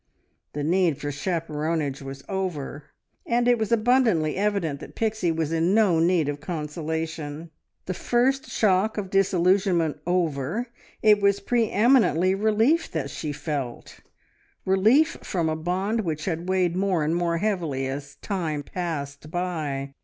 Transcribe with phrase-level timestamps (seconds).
[0.53, 2.85] The need for chaperonage was over,
[3.23, 7.51] and it was abundantly evident that Pixie was in no need of consolation.
[7.85, 10.65] The first shock of disillusionment over,
[11.03, 13.99] it was pre eminently relief that she felt
[14.65, 19.93] relief from a bond which had weighed more and more heavily as time passed by.